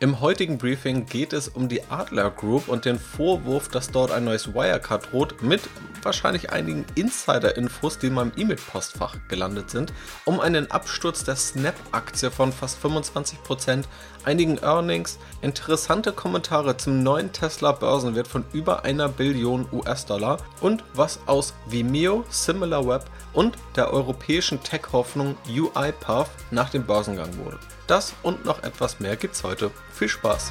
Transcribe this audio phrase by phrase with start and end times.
[0.00, 4.22] Im heutigen Briefing geht es um die Adler Group und den Vorwurf, dass dort ein
[4.22, 5.60] neues Wirecard droht, mit
[6.04, 9.92] wahrscheinlich einigen Insider-Infos, die in meinem E-Mail-Postfach gelandet sind,
[10.24, 13.86] um einen Absturz der Snap-Aktie von fast 25%,
[14.22, 21.54] einigen Earnings, interessante Kommentare zum neuen Tesla-Börsenwert von über einer Billion US-Dollar und was aus
[21.66, 27.58] Vimeo, SimilarWeb und der europäischen Tech-Hoffnung UiPath nach dem Börsengang wurde.
[27.88, 29.70] Das und noch etwas mehr gibt's heute.
[29.92, 30.50] Viel Spaß!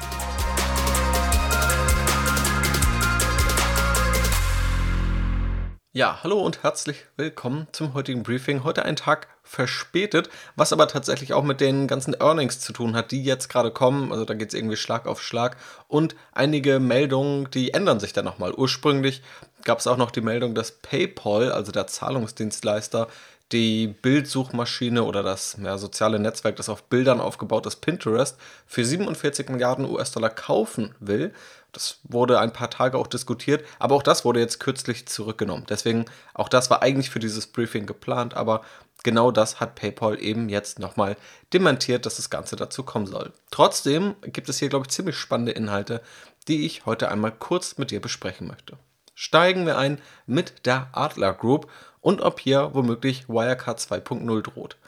[5.98, 8.62] Ja, hallo und herzlich willkommen zum heutigen Briefing.
[8.62, 13.10] Heute ein Tag verspätet, was aber tatsächlich auch mit den ganzen Earnings zu tun hat,
[13.10, 14.12] die jetzt gerade kommen.
[14.12, 15.56] Also da geht es irgendwie Schlag auf Schlag.
[15.88, 18.54] Und einige Meldungen, die ändern sich dann nochmal.
[18.54, 19.22] Ursprünglich
[19.64, 23.08] gab es auch noch die Meldung, dass PayPal, also der Zahlungsdienstleister,
[23.52, 29.48] die Bildsuchmaschine oder das ja, soziale Netzwerk, das auf Bildern aufgebaut ist, Pinterest, für 47
[29.48, 31.32] Milliarden US-Dollar kaufen will.
[31.72, 35.64] Das wurde ein paar Tage auch diskutiert, aber auch das wurde jetzt kürzlich zurückgenommen.
[35.68, 38.62] Deswegen, auch das war eigentlich für dieses Briefing geplant, aber
[39.02, 41.16] genau das hat PayPal eben jetzt nochmal
[41.52, 43.32] dementiert, dass das Ganze dazu kommen soll.
[43.50, 46.02] Trotzdem gibt es hier, glaube ich, ziemlich spannende Inhalte,
[46.48, 48.76] die ich heute einmal kurz mit dir besprechen möchte.
[49.14, 51.68] Steigen wir ein mit der Adler Group
[52.08, 54.78] und ob hier womöglich Wirecard 2.0 droht.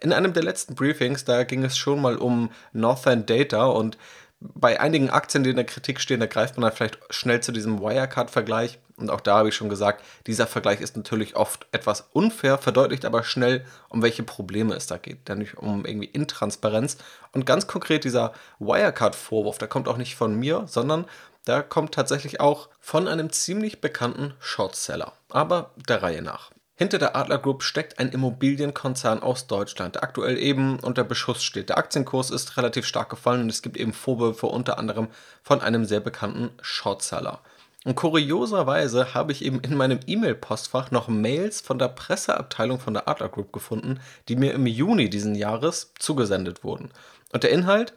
[0.00, 3.98] In einem der letzten Briefings, da ging es schon mal um Northern Data und
[4.38, 7.50] bei einigen Aktien, die in der Kritik stehen, da greift man dann vielleicht schnell zu
[7.50, 8.78] diesem Wirecard-Vergleich.
[8.96, 13.04] Und auch da habe ich schon gesagt, dieser Vergleich ist natürlich oft etwas unfair, verdeutlicht
[13.04, 15.28] aber schnell, um welche Probleme es da geht.
[15.28, 16.98] Nämlich um irgendwie Intransparenz.
[17.32, 21.06] Und ganz konkret dieser Wirecard-Vorwurf, der kommt auch nicht von mir, sondern
[21.46, 25.12] der kommt tatsächlich auch von einem ziemlich bekannten Shortseller.
[25.30, 26.50] Aber der Reihe nach.
[26.74, 31.68] Hinter der Adler Group steckt ein Immobilienkonzern aus Deutschland, der aktuell eben unter Beschuss steht.
[31.68, 35.08] Der Aktienkurs ist relativ stark gefallen und es gibt eben Vorwürfe unter anderem
[35.42, 37.40] von einem sehr bekannten Shortseller.
[37.84, 43.08] Und kurioserweise habe ich eben in meinem E-Mail-Postfach noch Mails von der Presseabteilung von der
[43.08, 46.90] Adler Group gefunden, die mir im Juni diesen Jahres zugesendet wurden.
[47.32, 47.92] Und der Inhalt?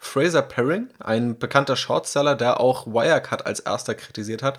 [0.00, 4.58] Fraser Paring, ein bekannter Shortseller, der auch Wirecard als erster kritisiert hat,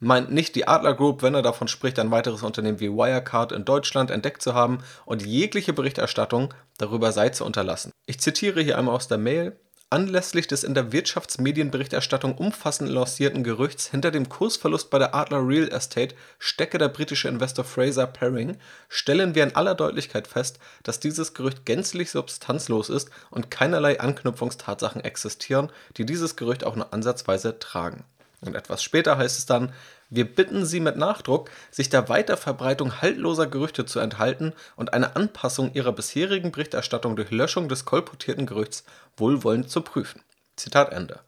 [0.00, 3.64] meint nicht die Adler Group, wenn er davon spricht, ein weiteres Unternehmen wie Wirecard in
[3.64, 7.92] Deutschland entdeckt zu haben und jegliche Berichterstattung darüber sei zu unterlassen.
[8.06, 9.58] Ich zitiere hier einmal aus der Mail.
[9.92, 15.66] Anlässlich des in der Wirtschaftsmedienberichterstattung umfassend lancierten Gerüchts, hinter dem Kursverlust bei der Adler Real
[15.66, 18.56] Estate stecke der britische Investor Fraser Paring,
[18.88, 25.02] stellen wir in aller Deutlichkeit fest, dass dieses Gerücht gänzlich substanzlos ist und keinerlei Anknüpfungstatsachen
[25.02, 28.04] existieren, die dieses Gerücht auch nur ansatzweise tragen.
[28.42, 29.72] Und etwas später heißt es dann,
[30.10, 35.72] wir bitten Sie mit Nachdruck, sich der Weiterverbreitung haltloser Gerüchte zu enthalten und eine Anpassung
[35.72, 38.84] Ihrer bisherigen Berichterstattung durch Löschung des kolportierten Gerüchts
[39.16, 40.22] wohlwollend zu prüfen.
[40.56, 41.20] Zitat Ende.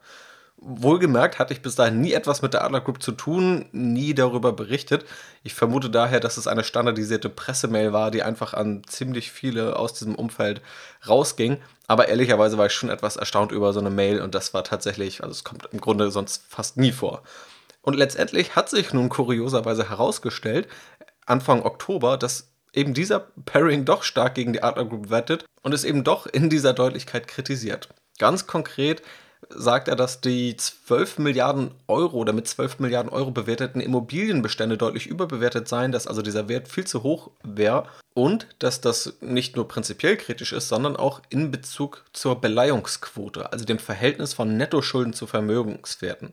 [0.65, 4.53] Wohlgemerkt hatte ich bis dahin nie etwas mit der Adler Group zu tun, nie darüber
[4.53, 5.05] berichtet.
[5.43, 9.93] Ich vermute daher, dass es eine standardisierte Pressemail war, die einfach an ziemlich viele aus
[9.93, 10.61] diesem Umfeld
[11.09, 11.59] rausging.
[11.89, 15.23] Aber ehrlicherweise war ich schon etwas erstaunt über so eine Mail und das war tatsächlich,
[15.23, 17.25] also es kommt im Grunde sonst fast nie vor.
[17.83, 20.69] Und letztendlich hat sich nun kurioserweise herausgestellt,
[21.27, 25.85] Anfang Oktober, dass eben dieser Pairing doch stark gegen die Adler Group wettet und es
[25.85, 27.89] eben doch in dieser Deutlichkeit kritisiert.
[28.19, 29.03] Ganz konkret
[29.49, 35.07] sagt er, dass die 12 Milliarden Euro oder mit 12 Milliarden Euro bewerteten Immobilienbestände deutlich
[35.07, 39.67] überbewertet seien, dass also dieser Wert viel zu hoch wäre und dass das nicht nur
[39.69, 45.27] prinzipiell kritisch ist, sondern auch in Bezug zur Beleihungsquote, also dem Verhältnis von Nettoschulden zu
[45.27, 46.33] Vermögenswerten.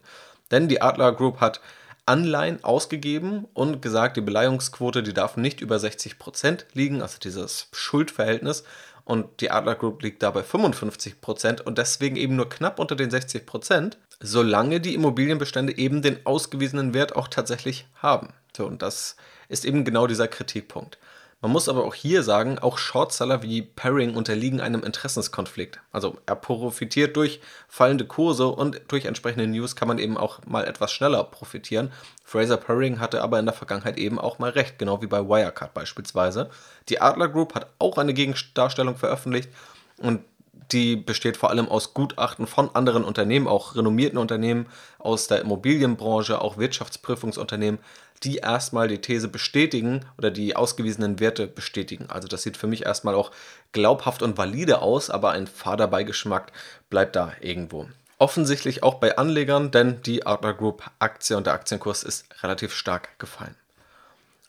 [0.51, 1.61] Denn die Adler Group hat
[2.05, 8.63] Anleihen ausgegeben und gesagt, die Beleihungsquote, die darf nicht über 60% liegen, also dieses Schuldverhältnis
[9.05, 13.93] und die Adler Group liegt dabei 55% und deswegen eben nur knapp unter den 60%,
[14.19, 18.33] solange die Immobilienbestände eben den ausgewiesenen Wert auch tatsächlich haben.
[18.55, 19.15] So, und das
[19.47, 20.97] ist eben genau dieser Kritikpunkt.
[21.41, 25.79] Man muss aber auch hier sagen, auch Shortseller wie Paring unterliegen einem Interessenskonflikt.
[25.93, 27.39] Also er profitiert durch
[27.69, 31.93] fallende Kurse und durch entsprechende News kann man eben auch mal etwas schneller profitieren.
[32.25, 35.73] Fraser Paring hatte aber in der Vergangenheit eben auch mal recht, genau wie bei Wirecard
[35.73, 36.49] beispielsweise.
[36.89, 39.49] Die Adler Group hat auch eine Gegendarstellung veröffentlicht
[39.97, 40.19] und
[40.71, 44.67] die besteht vor allem aus Gutachten von anderen Unternehmen, auch renommierten Unternehmen
[44.99, 47.79] aus der Immobilienbranche, auch Wirtschaftsprüfungsunternehmen,
[48.23, 52.07] die erstmal die These bestätigen oder die ausgewiesenen Werte bestätigen.
[52.09, 53.31] Also das sieht für mich erstmal auch
[53.71, 56.51] glaubhaft und valide aus, aber ein fader Beigeschmack
[56.89, 57.87] bleibt da irgendwo.
[58.17, 63.17] Offensichtlich auch bei Anlegern, denn die Adler Group Aktie und der Aktienkurs ist relativ stark
[63.17, 63.55] gefallen.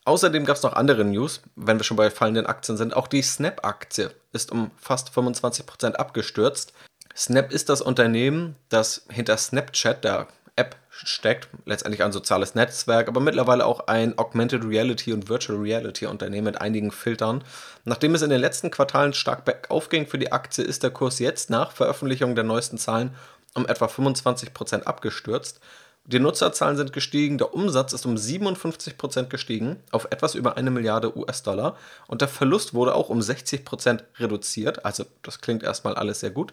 [0.04, 2.96] Außerdem gab es noch andere News, wenn wir schon bei fallenden Aktien sind.
[2.96, 6.72] Auch die Snap-Aktie ist um fast 25% abgestürzt.
[7.16, 10.26] Snap ist das Unternehmen, das hinter Snapchat, der
[10.56, 11.48] App, steckt.
[11.64, 16.60] Letztendlich ein soziales Netzwerk, aber mittlerweile auch ein Augmented Reality und Virtual Reality Unternehmen mit
[16.60, 17.44] einigen Filtern.
[17.84, 21.18] Nachdem es in den letzten Quartalen stark bergauf ging für die Aktie, ist der Kurs
[21.18, 23.14] jetzt nach Veröffentlichung der neuesten Zahlen
[23.54, 25.60] um etwa 25% abgestürzt.
[26.04, 31.16] Die Nutzerzahlen sind gestiegen, der Umsatz ist um 57% gestiegen auf etwas über eine Milliarde
[31.16, 31.76] US-Dollar
[32.06, 34.84] und der Verlust wurde auch um 60% reduziert.
[34.84, 36.52] Also das klingt erstmal alles sehr gut.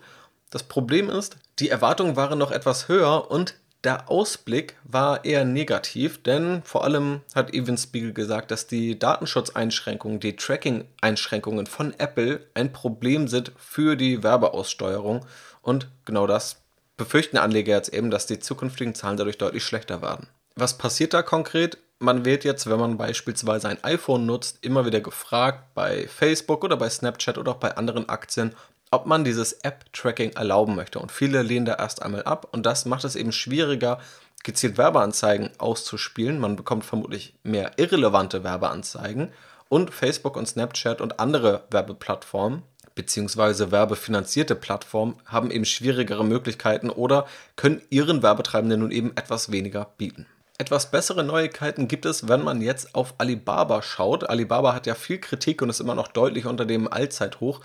[0.50, 6.22] Das Problem ist, die Erwartungen waren noch etwas höher und der Ausblick war eher negativ,
[6.24, 12.74] denn vor allem hat Evan Spiegel gesagt, dass die Datenschutzeinschränkungen, die Tracking-Einschränkungen von Apple ein
[12.74, 15.26] Problem sind für die Werbeaussteuerung.
[15.62, 16.62] Und genau das
[16.98, 20.28] befürchten Anleger jetzt eben, dass die zukünftigen Zahlen dadurch deutlich schlechter werden.
[20.56, 21.78] Was passiert da konkret?
[22.00, 26.78] Man wird jetzt, wenn man beispielsweise ein iPhone nutzt, immer wieder gefragt bei Facebook oder
[26.78, 28.56] bei Snapchat oder auch bei anderen Aktien,
[28.92, 31.00] ob man dieses App-Tracking erlauben möchte.
[31.00, 34.00] Und viele lehnen da erst einmal ab und das macht es eben schwieriger,
[34.44, 36.40] gezielt Werbeanzeigen auszuspielen.
[36.40, 39.32] Man bekommt vermutlich mehr irrelevante Werbeanzeigen
[39.70, 42.64] und Facebook und Snapchat und andere Werbeplattformen
[42.98, 49.88] beziehungsweise werbefinanzierte Plattformen haben eben schwierigere Möglichkeiten oder können ihren Werbetreibenden nun eben etwas weniger
[49.98, 50.26] bieten.
[50.58, 54.28] Etwas bessere Neuigkeiten gibt es, wenn man jetzt auf Alibaba schaut.
[54.28, 57.62] Alibaba hat ja viel Kritik und ist immer noch deutlich unter dem Allzeithoch.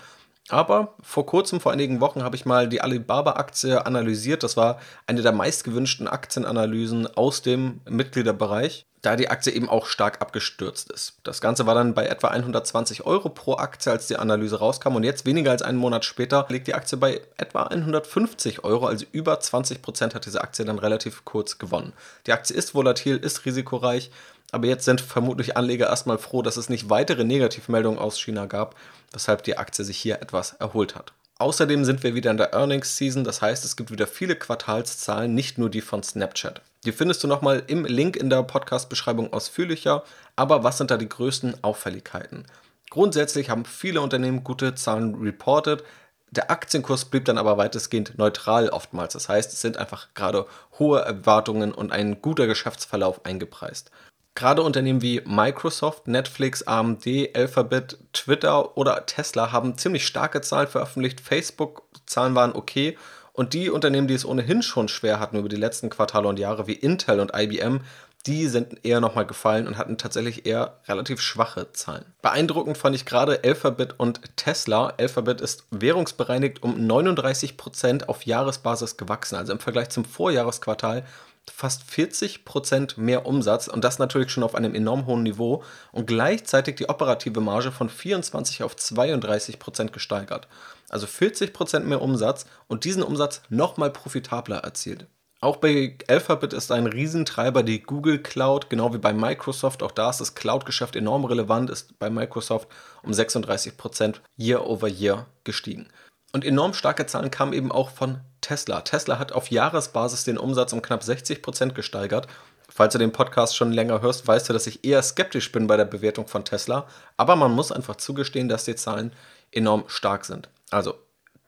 [0.49, 4.43] Aber vor kurzem, vor einigen Wochen, habe ich mal die Alibaba-Aktie analysiert.
[4.43, 10.21] Das war eine der meistgewünschten Aktienanalysen aus dem Mitgliederbereich da die Aktie eben auch stark
[10.21, 11.17] abgestürzt ist.
[11.23, 14.95] Das Ganze war dann bei etwa 120 Euro pro Aktie, als die Analyse rauskam.
[14.95, 18.87] Und jetzt, weniger als einen Monat später, liegt die Aktie bei etwa 150 Euro.
[18.87, 21.91] Also über 20 Prozent hat diese Aktie dann relativ kurz gewonnen.
[22.27, 24.09] Die Aktie ist volatil, ist risikoreich.
[24.53, 28.75] Aber jetzt sind vermutlich Anleger erstmal froh, dass es nicht weitere Negativmeldungen aus China gab,
[29.11, 31.11] weshalb die Aktie sich hier etwas erholt hat.
[31.39, 35.33] Außerdem sind wir wieder in der Earnings Season, das heißt, es gibt wieder viele Quartalszahlen,
[35.33, 36.61] nicht nur die von Snapchat.
[36.85, 40.03] Die findest du nochmal im Link in der Podcast-Beschreibung ausführlicher,
[40.35, 42.45] aber was sind da die größten Auffälligkeiten?
[42.91, 45.83] Grundsätzlich haben viele Unternehmen gute Zahlen reported,
[46.29, 49.13] der Aktienkurs blieb dann aber weitestgehend neutral oftmals.
[49.13, 50.47] Das heißt, es sind einfach gerade
[50.79, 53.91] hohe Erwartungen und ein guter Geschäftsverlauf eingepreist.
[54.35, 61.21] Gerade Unternehmen wie Microsoft, Netflix, AMD, Alphabet, Twitter oder Tesla haben ziemlich starke Zahlen veröffentlicht.
[61.21, 62.97] Facebook-Zahlen waren okay.
[63.31, 66.67] Und die Unternehmen, die es ohnehin schon schwer hatten über die letzten Quartale und Jahre,
[66.67, 67.81] wie Intel und IBM,
[68.25, 72.05] die sind eher nochmal gefallen und hatten tatsächlich eher relativ schwache Zahlen.
[72.21, 74.93] Beeindruckend fand ich gerade Alphabet und Tesla.
[74.97, 81.03] Alphabet ist währungsbereinigt um 39% auf Jahresbasis gewachsen, also im Vergleich zum Vorjahresquartal
[81.51, 86.07] fast 40 Prozent mehr Umsatz und das natürlich schon auf einem enorm hohen Niveau und
[86.07, 90.47] gleichzeitig die operative Marge von 24 auf 32 Prozent gesteigert.
[90.89, 95.07] Also 40 Prozent mehr Umsatz und diesen Umsatz nochmal profitabler erzielt.
[95.43, 99.83] Auch bei Alphabet ist ein Riesentreiber die Google Cloud, genau wie bei Microsoft.
[99.83, 102.69] Auch da ist das Cloud-Geschäft enorm relevant, ist bei Microsoft
[103.01, 105.89] um 36 Prozent year over year gestiegen.
[106.31, 108.81] Und enorm starke Zahlen kamen eben auch von Tesla.
[108.81, 112.27] Tesla hat auf Jahresbasis den Umsatz um knapp 60 Prozent gesteigert.
[112.69, 115.77] Falls du den Podcast schon länger hörst, weißt du, dass ich eher skeptisch bin bei
[115.77, 116.87] der Bewertung von Tesla.
[117.17, 119.11] Aber man muss einfach zugestehen, dass die Zahlen
[119.51, 120.49] enorm stark sind.
[120.69, 120.95] Also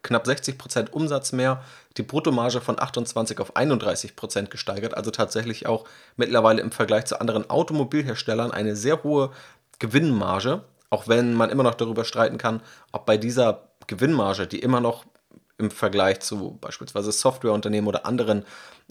[0.04, 1.64] knapp 60 Prozent Umsatz mehr,
[1.98, 7.20] die Bruttomarge von 28 auf 31 Prozent gesteigert, also tatsächlich auch mittlerweile im Vergleich zu
[7.20, 9.32] anderen Automobilherstellern eine sehr hohe
[9.80, 14.80] Gewinnmarge, auch wenn man immer noch darüber streiten kann, ob bei dieser Gewinnmarge, die immer
[14.80, 15.06] noch
[15.58, 18.46] im Vergleich zu beispielsweise Softwareunternehmen oder anderen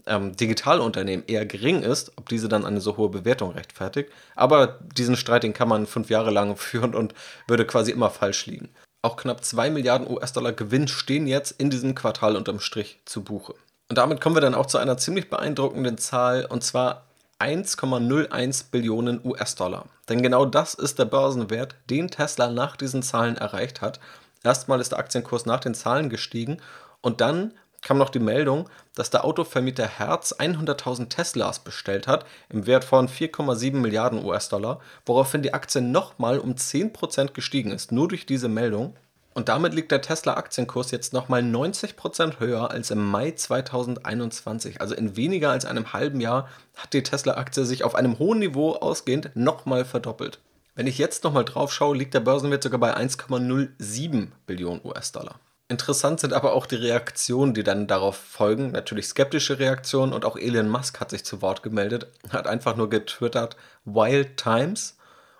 [0.07, 4.11] ähm, Digitalunternehmen eher gering ist, ob diese dann eine so hohe Bewertung rechtfertigt.
[4.35, 7.13] Aber diesen Streit, den kann man fünf Jahre lang führen und
[7.47, 8.69] würde quasi immer falsch liegen.
[9.01, 13.53] Auch knapp 2 Milliarden US-Dollar Gewinn stehen jetzt in diesem Quartal unterm Strich zu Buche.
[13.87, 17.05] Und damit kommen wir dann auch zu einer ziemlich beeindruckenden Zahl, und zwar
[17.39, 19.85] 1,01 Billionen US-Dollar.
[20.09, 23.99] Denn genau das ist der Börsenwert, den Tesla nach diesen Zahlen erreicht hat.
[24.45, 26.61] Erstmal ist der Aktienkurs nach den Zahlen gestiegen
[27.01, 32.67] und dann kam noch die Meldung, dass der Autovermieter Herz 100.000 Teslas bestellt hat im
[32.67, 38.27] Wert von 4,7 Milliarden US-Dollar, woraufhin die Aktie nochmal um 10% gestiegen ist, nur durch
[38.27, 38.95] diese Meldung.
[39.33, 44.79] Und damit liegt der Tesla-Aktienkurs jetzt nochmal 90% höher als im Mai 2021.
[44.79, 48.73] Also in weniger als einem halben Jahr hat die Tesla-Aktie sich auf einem hohen Niveau
[48.73, 50.39] ausgehend nochmal verdoppelt.
[50.75, 55.39] Wenn ich jetzt nochmal drauf schaue, liegt der Börsenwert sogar bei 1,07 Billionen US-Dollar.
[55.69, 58.71] Interessant sind aber auch die Reaktionen, die dann darauf folgen.
[58.71, 62.89] Natürlich skeptische Reaktionen und auch Elon Musk hat sich zu Wort gemeldet, hat einfach nur
[62.89, 63.55] getwittert,
[63.85, 64.97] Wild Times.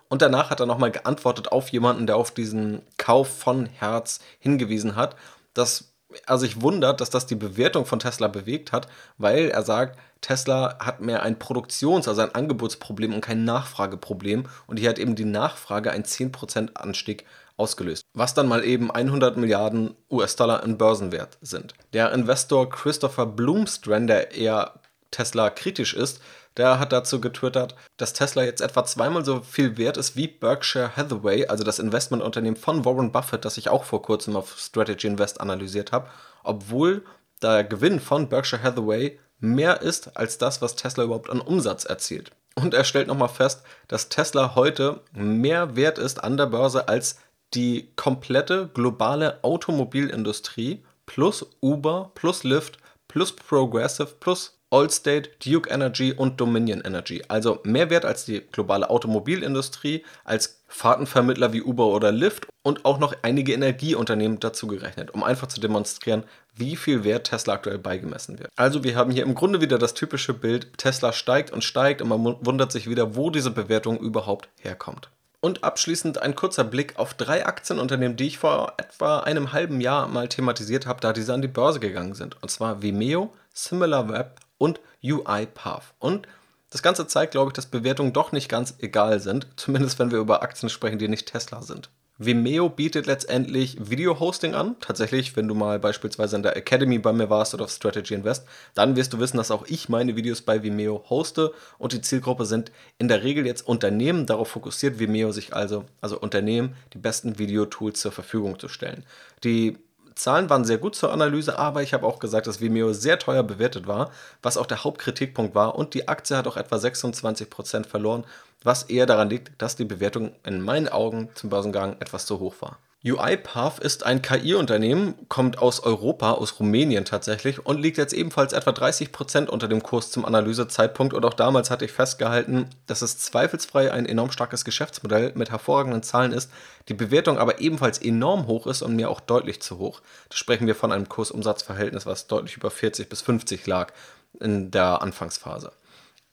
[0.08, 4.96] Und danach hat er nochmal geantwortet auf jemanden, der auf diesen Kauf von Herz hingewiesen
[4.96, 5.16] hat.
[5.52, 5.92] Das
[6.26, 10.78] er sich wundert, dass das die Bewertung von Tesla bewegt hat, weil er sagt, Tesla
[10.78, 14.46] hat mehr ein Produktions-, also ein Angebotsproblem und kein Nachfrageproblem.
[14.66, 17.24] Und hier hat eben die Nachfrage einen 10% Anstieg
[17.56, 21.74] ausgelöst, was dann mal eben 100 Milliarden US-Dollar in Börsenwert sind.
[21.92, 24.74] Der Investor Christopher Bloomstrand, der eher
[25.10, 26.20] Tesla kritisch ist,
[26.56, 30.96] der hat dazu getwittert, dass Tesla jetzt etwa zweimal so viel wert ist wie Berkshire
[30.96, 35.40] Hathaway, also das Investmentunternehmen von Warren Buffett, das ich auch vor kurzem auf Strategy Invest
[35.40, 36.08] analysiert habe,
[36.44, 37.04] obwohl
[37.42, 42.30] der Gewinn von Berkshire Hathaway mehr ist als das, was Tesla überhaupt an Umsatz erzielt.
[42.54, 47.18] Und er stellt nochmal fest, dass Tesla heute mehr wert ist an der Börse als
[47.54, 56.40] die komplette globale Automobilindustrie plus Uber plus Lyft plus Progressive plus Allstate, Duke Energy und
[56.40, 57.22] Dominion Energy.
[57.28, 62.98] Also mehr wert als die globale Automobilindustrie, als Fahrtenvermittler wie Uber oder Lyft und auch
[62.98, 68.38] noch einige Energieunternehmen dazu gerechnet, um einfach zu demonstrieren, wie viel Wert Tesla aktuell beigemessen
[68.40, 68.50] wird.
[68.56, 72.08] Also wir haben hier im Grunde wieder das typische Bild, Tesla steigt und steigt und
[72.08, 75.10] man wundert sich wieder, wo diese Bewertung überhaupt herkommt.
[75.40, 80.08] Und abschließend ein kurzer Blick auf drei Aktienunternehmen, die ich vor etwa einem halben Jahr
[80.08, 82.42] mal thematisiert habe, da diese an die Börse gegangen sind.
[82.42, 85.94] Und zwar Vimeo, SimilarWeb und UiPath.
[85.98, 86.26] Und
[86.70, 90.18] das Ganze zeigt, glaube ich, dass Bewertungen doch nicht ganz egal sind, zumindest wenn wir
[90.18, 91.90] über Aktien sprechen, die nicht Tesla sind.
[92.18, 94.76] Vimeo bietet letztendlich Video-Hosting an.
[94.80, 98.46] Tatsächlich, wenn du mal beispielsweise in der Academy bei mir warst oder auf Strategy Invest,
[98.74, 102.46] dann wirst du wissen, dass auch ich meine Videos bei Vimeo hoste und die Zielgruppe
[102.46, 104.24] sind in der Regel jetzt Unternehmen.
[104.24, 109.04] Darauf fokussiert Vimeo sich also, also Unternehmen, die besten Videotools zur Verfügung zu stellen.
[109.44, 109.76] Die
[110.16, 113.42] Zahlen waren sehr gut zur Analyse, aber ich habe auch gesagt, dass Vimeo sehr teuer
[113.42, 114.10] bewertet war,
[114.42, 115.76] was auch der Hauptkritikpunkt war.
[115.76, 118.24] Und die Aktie hat auch etwa 26% verloren,
[118.62, 122.54] was eher daran liegt, dass die Bewertung in meinen Augen zum Börsengang etwas zu hoch
[122.60, 122.78] war.
[123.12, 128.72] UiPath ist ein KI-Unternehmen, kommt aus Europa, aus Rumänien tatsächlich und liegt jetzt ebenfalls etwa
[128.72, 131.14] 30% unter dem Kurs zum Analysezeitpunkt.
[131.14, 136.02] Und auch damals hatte ich festgehalten, dass es zweifelsfrei ein enorm starkes Geschäftsmodell mit hervorragenden
[136.02, 136.50] Zahlen ist,
[136.88, 140.00] die Bewertung aber ebenfalls enorm hoch ist und mir auch deutlich zu hoch.
[140.28, 143.92] Da sprechen wir von einem Kursumsatzverhältnis, was deutlich über 40 bis 50 lag
[144.40, 145.70] in der Anfangsphase.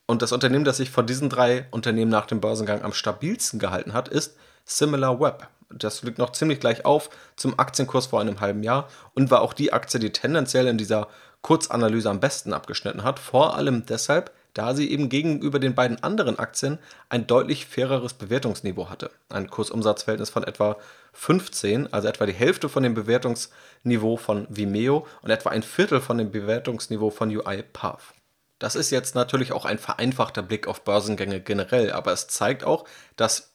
[0.08, 3.94] Und das Unternehmen, das sich von diesen drei Unternehmen nach dem Börsengang am stabilsten gehalten
[3.94, 8.88] hat, ist SimilarWeb das liegt noch ziemlich gleich auf zum Aktienkurs vor einem halben Jahr
[9.13, 11.08] und war auch die Aktie, die tendenziell in dieser
[11.41, 13.20] Kurzanalyse am besten abgeschnitten hat.
[13.20, 16.79] Vor allem deshalb, da sie eben gegenüber den beiden anderen Aktien
[17.10, 19.12] ein deutlich faireres Bewertungsniveau hatte.
[19.29, 20.77] Ein Kursumsatzverhältnis von etwa
[21.13, 26.17] 15, also etwa die Hälfte von dem Bewertungsniveau von Vimeo und etwa ein Viertel von
[26.17, 28.13] dem Bewertungsniveau von UiPath.
[28.60, 32.86] Das ist jetzt natürlich auch ein vereinfachter Blick auf Börsengänge generell, aber es zeigt auch,
[33.17, 33.52] dass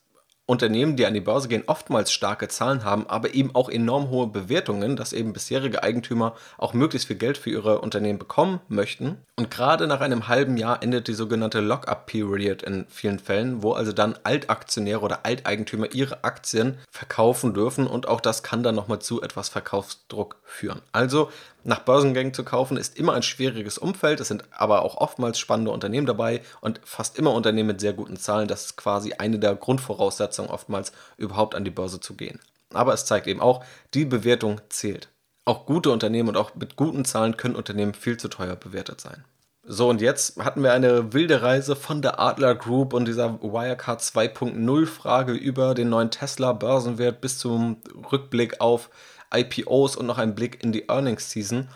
[0.49, 4.29] Unternehmen, die an die Börse gehen, oftmals starke Zahlen haben, aber eben auch enorm hohe
[4.29, 9.19] Bewertungen, dass eben bisherige Eigentümer auch möglichst viel Geld für ihre Unternehmen bekommen möchten.
[9.37, 13.93] Und gerade nach einem halben Jahr endet die sogenannte Lock-up-Period in vielen Fällen, wo also
[13.93, 19.21] dann Altaktionäre oder Alteigentümer ihre Aktien verkaufen dürfen und auch das kann dann nochmal zu
[19.21, 20.81] etwas Verkaufsdruck führen.
[20.93, 21.31] Also
[21.69, 24.21] nach Börsengängen zu kaufen ist immer ein schwieriges Umfeld.
[24.21, 28.17] Es sind aber auch oftmals spannende Unternehmen dabei und fast immer Unternehmen mit sehr guten
[28.17, 28.49] Zahlen.
[28.49, 32.41] Das ist quasi eine der Grundvoraussetzungen, oftmals überhaupt an die Börse zu gehen.
[32.73, 35.11] Aber es zeigt eben auch, die Bewertung zählt.
[35.45, 39.25] Auch gute Unternehmen und auch mit guten Zahlen können Unternehmen viel zu teuer bewertet sein.
[39.63, 44.01] So, und jetzt hatten wir eine wilde Reise von der Adler Group und dieser Wirecard
[44.01, 47.77] 2.0 Frage über den neuen Tesla Börsenwert bis zum
[48.11, 48.89] Rückblick auf
[49.35, 51.69] IPOs und noch ein Blick in die Earnings Season.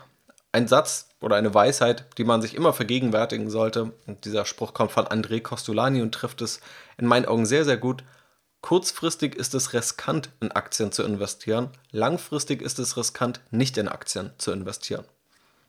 [0.53, 3.93] Ein Satz oder eine Weisheit, die man sich immer vergegenwärtigen sollte.
[4.07, 6.61] Und dieser Spruch kommt von André Costolani und trifft es
[6.99, 8.05] in meinen Augen sehr, sehr gut.
[8.61, 11.71] Kurzfristig ist es riskant, in Aktien zu investieren.
[11.91, 15.05] Langfristig ist es riskant, nicht in Aktien zu investieren.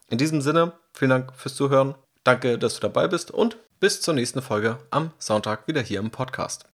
[0.09, 1.95] In diesem Sinne, vielen Dank fürs Zuhören.
[2.23, 6.11] Danke, dass du dabei bist und bis zur nächsten Folge am Sonntag wieder hier im
[6.11, 6.72] Podcast.